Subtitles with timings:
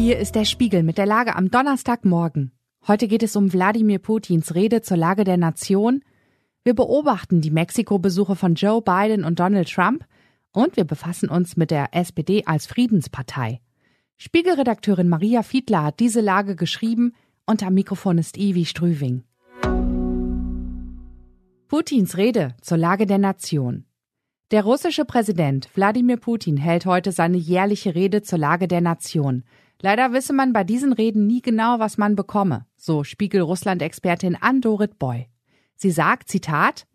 [0.00, 2.52] Hier ist der Spiegel mit der Lage am Donnerstagmorgen.
[2.86, 6.04] Heute geht es um Wladimir Putins Rede zur Lage der Nation.
[6.62, 10.04] Wir beobachten die Mexiko-Besuche von Joe Biden und Donald Trump
[10.52, 13.60] und wir befassen uns mit der SPD als Friedenspartei.
[14.18, 17.12] Spiegelredakteurin Maria Fiedler hat diese Lage geschrieben
[17.44, 19.24] und am Mikrofon ist Ivi Strüving.
[21.66, 23.84] Putins Rede zur Lage der Nation.
[24.52, 29.42] Der russische Präsident Wladimir Putin hält heute seine jährliche Rede zur Lage der Nation.
[29.80, 35.28] Leider wisse man bei diesen Reden nie genau, was man bekomme, so Spiegel-Russland-Expertin Andorit Boy.
[35.76, 36.86] Sie sagt, Zitat,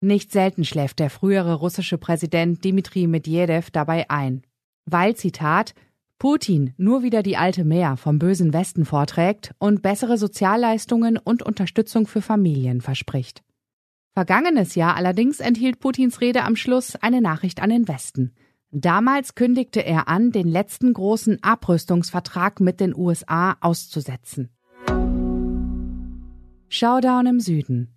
[0.00, 4.42] nicht selten schläft der frühere russische Präsident Dmitri Medvedev dabei ein,
[4.84, 5.74] weil, Zitat,
[6.18, 12.06] Putin nur wieder die alte Meer vom bösen Westen vorträgt und bessere Sozialleistungen und Unterstützung
[12.06, 13.42] für Familien verspricht.
[14.14, 18.32] Vergangenes Jahr allerdings enthielt Putins Rede am Schluss eine Nachricht an den Westen.
[18.74, 24.48] Damals kündigte er an, den letzten großen Abrüstungsvertrag mit den USA auszusetzen.
[26.70, 27.94] Showdown im Süden.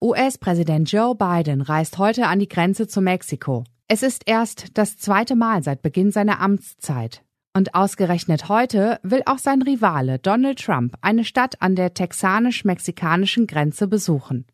[0.00, 3.64] US-Präsident Joe Biden reist heute an die Grenze zu Mexiko.
[3.88, 7.24] Es ist erst das zweite Mal seit Beginn seiner Amtszeit.
[7.52, 13.88] Und ausgerechnet heute will auch sein Rivale Donald Trump eine Stadt an der texanisch-mexikanischen Grenze
[13.88, 14.46] besuchen.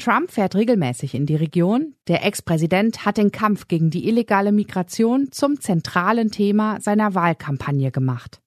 [0.00, 1.94] Trump fährt regelmäßig in die Region.
[2.08, 8.40] Der Ex-Präsident hat den Kampf gegen die illegale Migration zum zentralen Thema seiner Wahlkampagne gemacht.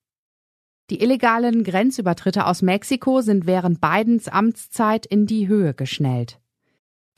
[0.89, 6.39] Die illegalen Grenzübertritte aus Mexiko sind während Bidens Amtszeit in die Höhe geschnellt.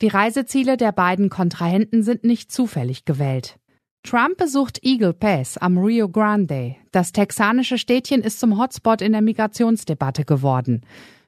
[0.02, 3.58] Die Reiseziele der beiden Kontrahenten sind nicht zufällig gewählt.
[4.02, 6.76] Trump besucht Eagle Pass am Rio Grande.
[6.92, 10.82] Das texanische Städtchen ist zum Hotspot in der Migrationsdebatte geworden.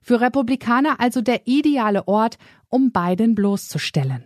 [0.09, 2.39] Für Republikaner also der ideale Ort,
[2.71, 4.25] um Biden bloßzustellen.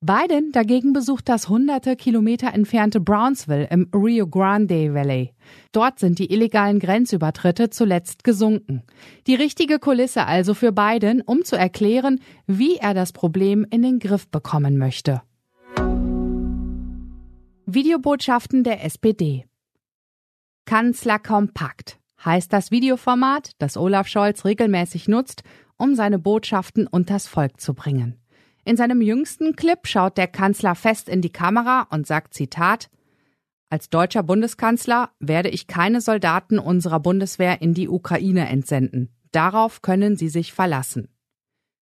[0.00, 5.32] Biden dagegen besucht das hunderte Kilometer entfernte Brownsville im Rio Grande Valley.
[5.72, 8.84] Dort sind die illegalen Grenzübertritte zuletzt gesunken.
[9.26, 13.98] Die richtige Kulisse also für Biden, um zu erklären, wie er das Problem in den
[13.98, 15.22] Griff bekommen möchte.
[17.66, 19.44] Videobotschaften der SPD
[20.66, 25.44] Kanzler kompakt heißt das Videoformat, das Olaf Scholz regelmäßig nutzt,
[25.78, 28.18] um seine Botschaften unters Volk zu bringen.
[28.64, 32.90] In seinem jüngsten Clip schaut der Kanzler fest in die Kamera und sagt Zitat
[33.70, 39.08] Als deutscher Bundeskanzler werde ich keine Soldaten unserer Bundeswehr in die Ukraine entsenden.
[39.30, 41.08] Darauf können Sie sich verlassen.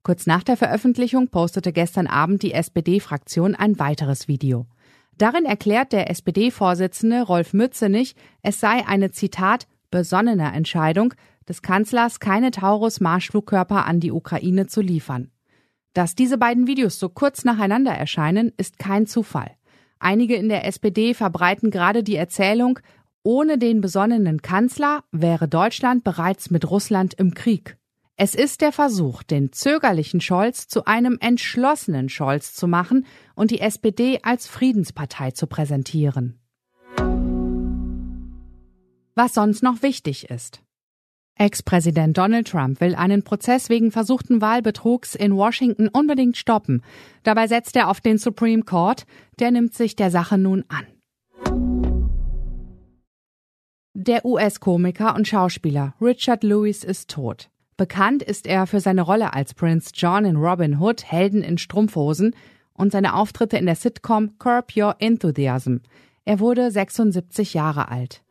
[0.03, 4.67] Kurz nach der Veröffentlichung postete gestern Abend die SPD-Fraktion ein weiteres Video.
[5.17, 11.13] Darin erklärt der SPD-Vorsitzende Rolf Mützenich, es sei eine Zitat besonnene Entscheidung
[11.47, 15.31] des Kanzlers, keine Taurus-Marschflugkörper an die Ukraine zu liefern.
[15.93, 19.51] Dass diese beiden Videos so kurz nacheinander erscheinen, ist kein Zufall.
[19.97, 22.79] Einige in der SPD verbreiten gerade die Erzählung,
[23.23, 27.77] ohne den besonnenen Kanzler wäre Deutschland bereits mit Russland im Krieg.
[28.17, 33.61] Es ist der Versuch, den zögerlichen Scholz zu einem entschlossenen Scholz zu machen und die
[33.61, 36.37] SPD als Friedenspartei zu präsentieren
[39.15, 40.61] was sonst noch wichtig ist.
[41.37, 46.81] Ex-Präsident Donald Trump will einen Prozess wegen versuchten Wahlbetrugs in Washington unbedingt stoppen.
[47.23, 49.05] Dabei setzt er auf den Supreme Court,
[49.39, 50.85] der nimmt sich der Sache nun an.
[53.93, 57.49] Der US-Komiker und Schauspieler Richard Lewis ist tot.
[57.77, 62.33] Bekannt ist er für seine Rolle als Prince John in Robin Hood, Helden in Strumpfhosen
[62.73, 65.77] und seine Auftritte in der Sitcom Curb Your Enthusiasm.
[66.23, 68.24] Er wurde 76 Jahre alt.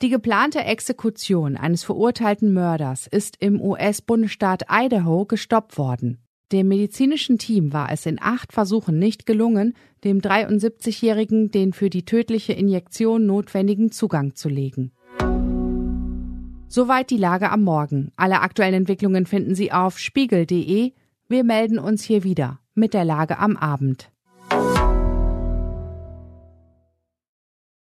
[0.00, 6.18] Die geplante Exekution eines verurteilten Mörders ist im US-Bundesstaat Idaho gestoppt worden.
[6.52, 12.04] Dem medizinischen Team war es in acht Versuchen nicht gelungen, dem 73-Jährigen den für die
[12.04, 14.92] tödliche Injektion notwendigen Zugang zu legen.
[16.68, 18.12] Soweit die Lage am Morgen.
[18.14, 20.92] Alle aktuellen Entwicklungen finden Sie auf spiegel.de.
[21.26, 24.12] Wir melden uns hier wieder mit der Lage am Abend.